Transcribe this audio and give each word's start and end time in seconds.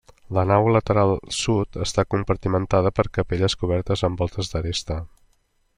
La 0.35 0.43
nau 0.51 0.69
lateral 0.75 1.11
sud 1.39 1.77
està 1.85 2.07
compartimentada 2.15 2.93
per 3.01 3.07
capelles 3.19 3.59
cobertes 3.65 4.07
amb 4.09 4.25
voltes 4.25 4.53
d'aresta. 4.55 4.99